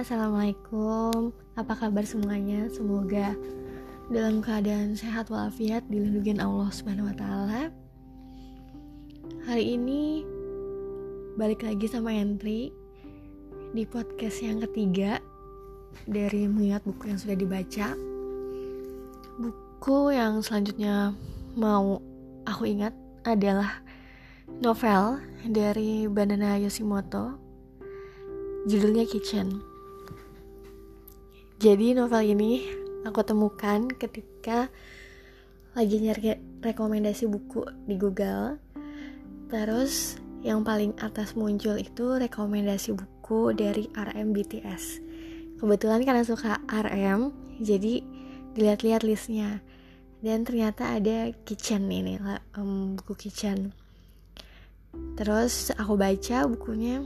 [0.00, 1.28] assalamualaikum.
[1.60, 2.72] Apa kabar semuanya?
[2.72, 3.36] Semoga
[4.08, 7.68] dalam keadaan sehat walafiat dilindungi Allah Subhanahu wa taala.
[9.44, 10.24] Hari ini
[11.36, 12.72] balik lagi sama entry
[13.76, 15.20] di podcast yang ketiga
[16.08, 17.92] dari mengingat buku yang sudah dibaca.
[19.36, 21.12] Buku yang selanjutnya
[21.60, 22.00] mau
[22.48, 22.96] aku ingat
[23.28, 23.84] adalah
[24.64, 27.36] novel dari Banana Yoshimoto
[28.64, 29.69] judulnya Kitchen.
[31.60, 32.64] Jadi novel ini
[33.04, 34.72] aku temukan ketika
[35.76, 38.56] lagi nyari rekomendasi buku di Google.
[39.52, 45.04] Terus yang paling atas muncul itu rekomendasi buku dari RM BTS.
[45.60, 47.28] Kebetulan karena suka RM,
[47.60, 48.08] jadi
[48.56, 49.60] dilihat-lihat listnya.
[50.24, 52.16] Dan ternyata ada Kitchen ini,
[52.56, 53.76] um, buku Kitchen.
[55.12, 57.04] Terus aku baca bukunya,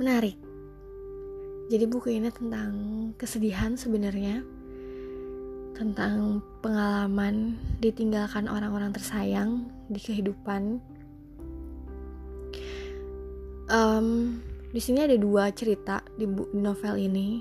[0.00, 0.49] menarik.
[1.70, 2.72] Jadi buku ini tentang
[3.14, 4.42] kesedihan sebenarnya,
[5.78, 10.82] tentang pengalaman ditinggalkan orang-orang tersayang di kehidupan.
[13.70, 14.42] Um,
[14.74, 16.26] di sini ada dua cerita di,
[16.58, 17.38] novel ini,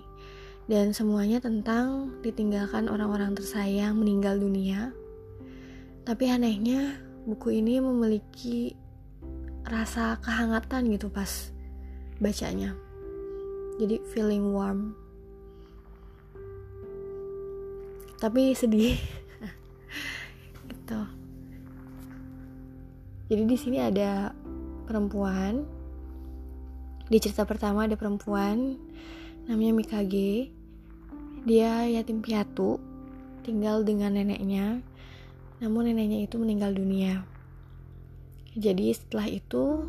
[0.70, 4.94] dan semuanya tentang ditinggalkan orang-orang tersayang meninggal dunia.
[6.06, 8.78] Tapi anehnya buku ini memiliki
[9.66, 11.50] rasa kehangatan gitu pas
[12.22, 12.78] bacanya
[13.80, 14.92] jadi feeling warm.
[18.20, 19.00] Tapi sedih.
[20.68, 21.02] Gitu.
[23.32, 24.36] Jadi di sini ada
[24.84, 25.64] perempuan.
[27.08, 28.76] Di cerita pertama ada perempuan
[29.48, 30.52] namanya Mikage.
[31.48, 32.78] Dia yatim piatu
[33.48, 34.84] tinggal dengan neneknya.
[35.64, 37.24] Namun neneknya itu meninggal dunia.
[38.60, 39.88] Jadi setelah itu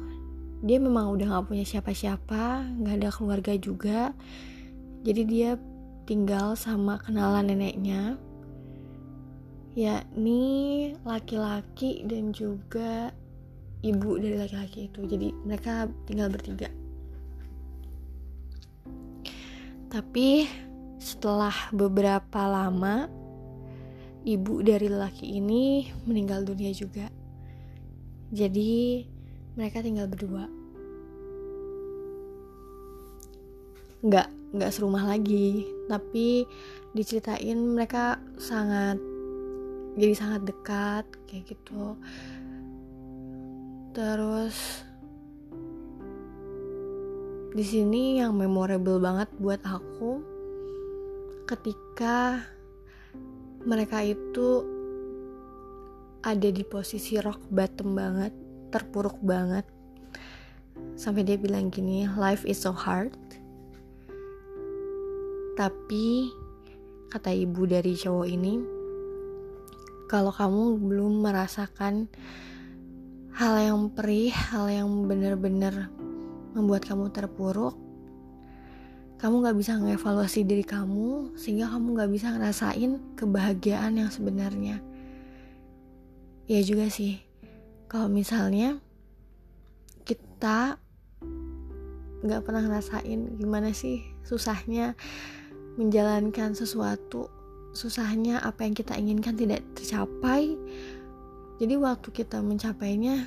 [0.61, 4.13] dia memang udah gak punya siapa-siapa gak ada keluarga juga.
[5.01, 5.51] Jadi dia
[6.05, 8.21] tinggal sama kenalan neneknya.
[9.73, 10.43] Yakni
[11.07, 13.09] laki-laki dan juga
[13.81, 15.01] ibu dari laki-laki itu.
[15.09, 16.69] Jadi mereka tinggal bertiga.
[19.89, 20.45] Tapi
[21.01, 23.09] setelah beberapa lama
[24.29, 27.09] ibu dari laki ini meninggal dunia juga.
[28.31, 29.03] Jadi
[29.57, 30.60] mereka tinggal berdua
[34.01, 35.69] nggak nggak serumah lagi.
[35.87, 36.45] Tapi
[36.97, 38.99] diceritain mereka sangat
[39.99, 41.99] jadi sangat dekat kayak gitu.
[43.91, 44.87] Terus
[47.51, 50.23] di sini yang memorable banget buat aku
[51.51, 52.47] ketika
[53.67, 54.63] mereka itu
[56.23, 58.33] ada di posisi rock bottom banget
[58.71, 59.67] terpuruk banget.
[60.95, 63.11] Sampai dia bilang gini life is so hard
[65.61, 66.33] tapi
[67.13, 68.57] kata ibu dari cowok ini
[70.09, 72.09] kalau kamu belum merasakan
[73.37, 75.93] hal yang perih hal yang benar-benar
[76.57, 77.77] membuat kamu terpuruk
[79.21, 84.81] kamu gak bisa ngevaluasi diri kamu sehingga kamu gak bisa ngerasain kebahagiaan yang sebenarnya.
[86.49, 87.21] Ya juga sih
[87.85, 88.81] kalau misalnya
[90.09, 90.81] kita
[92.25, 94.97] nggak pernah ngerasain gimana sih susahnya
[95.81, 97.33] menjalankan sesuatu
[97.73, 100.61] susahnya apa yang kita inginkan tidak tercapai.
[101.57, 103.25] Jadi waktu kita mencapainya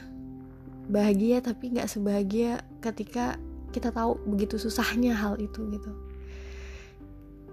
[0.85, 3.41] bahagia tapi nggak sebahagia ketika
[3.73, 5.91] kita tahu begitu susahnya hal itu gitu.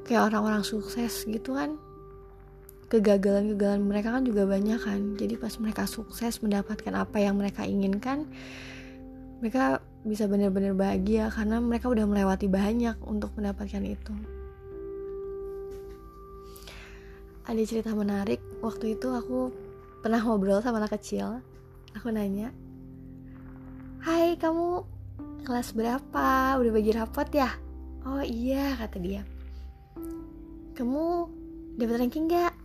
[0.05, 1.81] Kayak orang-orang sukses gitu kan.
[2.91, 5.01] Kegagalan-kegagalan mereka kan juga banyak kan.
[5.17, 8.29] Jadi pas mereka sukses mendapatkan apa yang mereka inginkan
[9.41, 14.13] mereka bisa benar-benar bahagia karena mereka udah melewati banyak untuk mendapatkan itu
[17.47, 18.41] ada cerita menarik.
[18.61, 19.53] Waktu itu aku
[20.01, 21.41] pernah ngobrol sama anak kecil.
[21.97, 22.55] Aku nanya
[24.01, 24.81] Hai kamu
[25.45, 26.57] kelas berapa?
[26.57, 27.53] Udah bagi rapot ya?
[28.09, 29.29] Oh iya kata dia.
[30.73, 31.29] Kamu
[31.77, 32.57] dapat ranking gak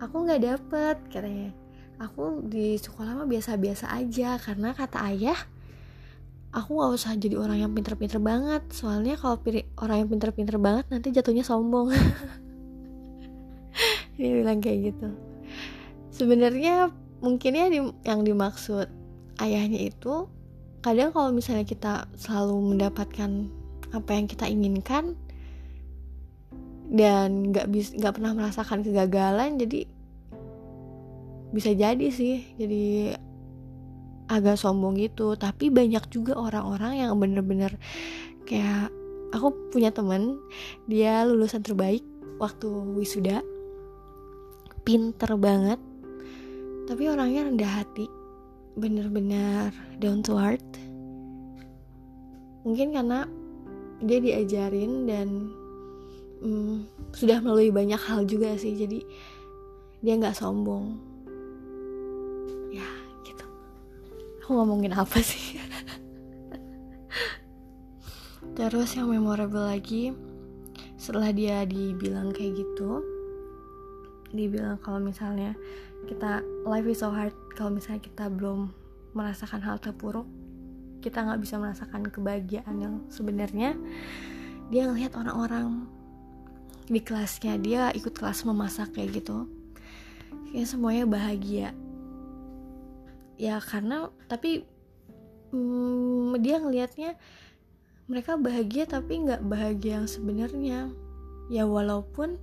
[0.00, 1.52] aku nggak dapet katanya.
[2.00, 5.36] Aku di sekolah mah biasa-biasa aja karena kata ayah
[6.54, 8.64] aku nggak usah jadi orang yang pinter-pinter banget.
[8.72, 9.36] Soalnya kalau
[9.76, 11.92] orang yang pinter-pinter banget nanti jatuhnya sombong
[14.18, 15.08] dia bilang kayak gitu.
[16.10, 16.90] Sebenarnya
[17.22, 18.90] mungkin ya di, yang dimaksud
[19.38, 20.26] ayahnya itu
[20.82, 23.50] kadang kalau misalnya kita selalu mendapatkan
[23.94, 25.14] apa yang kita inginkan
[26.90, 29.86] dan nggak bisa nggak pernah merasakan kegagalan jadi
[31.52, 33.16] bisa jadi sih jadi
[34.28, 35.34] agak sombong gitu.
[35.40, 37.80] Tapi banyak juga orang-orang yang bener-bener
[38.44, 38.92] kayak
[39.32, 40.36] aku punya temen
[40.84, 42.04] dia lulusan terbaik
[42.36, 43.40] waktu wisuda
[44.88, 45.76] pinter banget.
[46.88, 48.08] Tapi orangnya rendah hati.
[48.72, 49.68] Bener-bener
[50.00, 50.64] down to earth.
[52.64, 53.28] Mungkin karena
[54.00, 55.28] dia diajarin dan
[56.40, 58.72] hmm, sudah melalui banyak hal juga sih.
[58.72, 59.04] Jadi
[60.00, 60.96] dia nggak sombong.
[62.72, 62.88] Ya
[63.28, 63.44] gitu.
[64.40, 65.60] Aku ngomongin apa sih.
[68.56, 70.16] Terus yang memorable lagi
[70.96, 73.17] setelah dia dibilang kayak gitu
[74.34, 75.56] dibilang kalau misalnya
[76.06, 78.70] kita life is so hard kalau misalnya kita belum
[79.16, 80.28] merasakan hal terpuruk
[81.00, 83.78] kita nggak bisa merasakan kebahagiaan yang sebenarnya
[84.68, 85.88] dia ngelihat orang-orang
[86.88, 89.48] di kelasnya dia ikut kelas memasak kayak gitu
[90.52, 91.76] ya semuanya bahagia.
[93.38, 94.66] Ya karena tapi
[95.54, 97.14] hmm, dia ngelihatnya
[98.08, 100.78] mereka bahagia tapi nggak bahagia yang sebenarnya.
[101.48, 102.40] Ya walaupun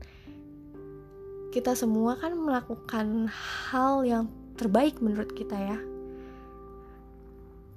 [1.56, 3.32] kita semua kan melakukan
[3.72, 4.28] hal yang
[4.60, 5.80] terbaik menurut kita ya.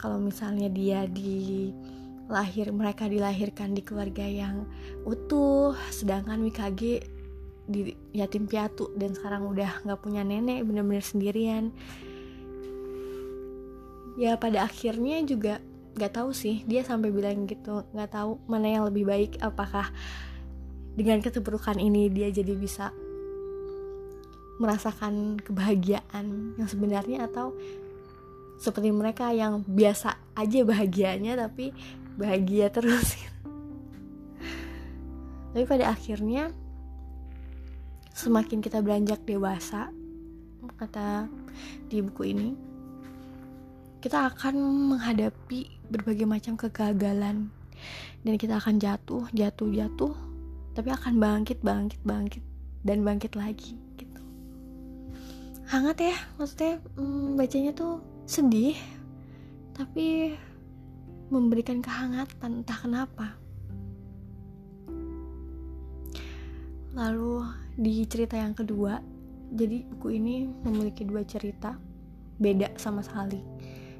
[0.02, 1.70] Kalau misalnya dia di
[2.26, 4.66] lahir mereka dilahirkan di keluarga yang
[5.06, 7.06] utuh sedangkan Mikage
[7.70, 11.70] di yatim piatu dan sekarang udah nggak punya nenek bener-bener sendirian.
[14.18, 15.62] Ya pada akhirnya juga
[15.94, 19.86] nggak tahu sih dia sampai bilang gitu nggak tahu mana yang lebih baik apakah
[20.98, 22.90] dengan keterpurukan ini dia jadi bisa
[24.58, 27.54] merasakan kebahagiaan yang sebenarnya atau
[28.58, 31.70] seperti mereka yang biasa aja bahagianya tapi
[32.18, 33.14] bahagia terus.
[35.48, 36.52] Tapi pada akhirnya
[38.12, 39.90] semakin kita beranjak dewasa
[40.78, 41.26] kata
[41.90, 42.54] di buku ini
[43.98, 44.54] kita akan
[44.94, 47.50] menghadapi berbagai macam kegagalan.
[48.26, 50.14] Dan kita akan jatuh jatuh jatuh
[50.78, 52.44] tapi akan bangkit bangkit bangkit
[52.86, 53.74] dan bangkit lagi
[55.68, 58.76] hangat ya maksudnya hmm, bacanya tuh sedih
[59.76, 60.32] tapi
[61.28, 63.36] memberikan kehangatan entah kenapa.
[66.96, 68.98] Lalu di cerita yang kedua
[69.52, 71.76] jadi buku ini memiliki dua cerita
[72.40, 73.38] beda sama sekali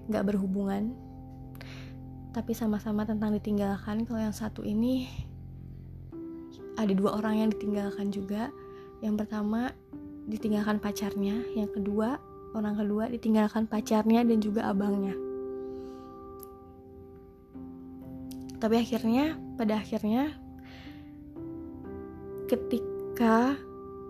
[0.09, 0.97] nggak berhubungan
[2.33, 4.09] tapi sama-sama tentang ditinggalkan.
[4.09, 5.09] Kalau yang satu ini
[6.79, 8.53] ada dua orang yang ditinggalkan juga.
[9.03, 9.75] Yang pertama
[10.29, 12.21] ditinggalkan pacarnya yang kedua
[12.57, 15.17] orang kedua ditinggalkan pacarnya dan juga abangnya.
[18.59, 20.35] Tapi akhirnya, pada akhirnya,
[22.51, 23.55] ketika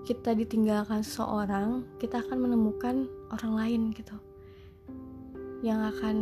[0.09, 4.17] kita ditinggalkan seseorang, kita akan menemukan orang lain gitu,
[5.61, 6.17] yang akan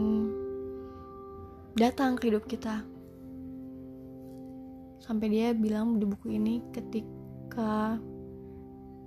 [1.79, 2.83] datang ke hidup kita.
[4.99, 7.95] Sampai dia bilang di buku ini, ketika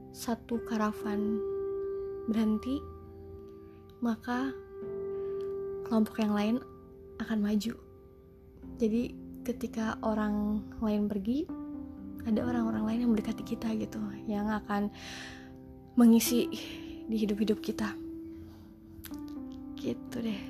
[0.09, 1.37] satu karavan
[2.29, 2.81] berhenti
[3.99, 4.53] maka
[5.89, 6.55] kelompok yang lain
[7.19, 7.75] akan maju.
[8.79, 9.11] Jadi
[9.43, 11.43] ketika orang lain pergi,
[12.23, 14.87] ada orang-orang lain yang mendekati kita gitu, yang akan
[15.99, 16.47] mengisi
[17.09, 17.91] di hidup-hidup kita.
[19.75, 20.41] Gitu deh.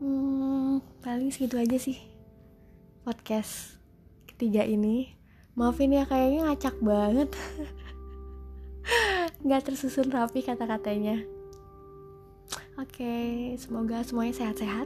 [0.00, 1.98] Hmm, paling segitu aja sih
[3.02, 3.80] podcast
[4.30, 5.16] ketiga ini.
[5.58, 7.30] Maafin ya kayaknya ngacak banget.
[9.40, 11.24] Gak tersusun rapi kata-katanya.
[12.76, 14.84] Oke, semoga semuanya sehat-sehat.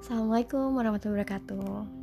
[0.00, 1.99] Assalamualaikum warahmatullahi wabarakatuh.